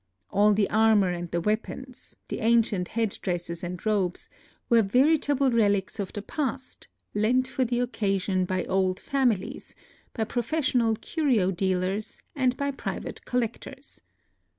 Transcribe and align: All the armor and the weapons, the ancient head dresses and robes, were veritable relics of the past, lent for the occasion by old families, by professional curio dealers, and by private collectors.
All 0.31 0.55
the 0.55 0.67
armor 0.71 1.11
and 1.11 1.29
the 1.29 1.39
weapons, 1.41 2.15
the 2.27 2.39
ancient 2.39 2.87
head 2.87 3.19
dresses 3.21 3.63
and 3.63 3.85
robes, 3.85 4.29
were 4.67 4.81
veritable 4.81 5.51
relics 5.51 5.99
of 5.99 6.11
the 6.11 6.23
past, 6.23 6.87
lent 7.13 7.47
for 7.47 7.63
the 7.65 7.81
occasion 7.81 8.45
by 8.45 8.65
old 8.65 8.99
families, 8.99 9.75
by 10.15 10.23
professional 10.23 10.95
curio 10.95 11.51
dealers, 11.51 12.17
and 12.35 12.57
by 12.57 12.71
private 12.71 13.25
collectors. 13.25 14.01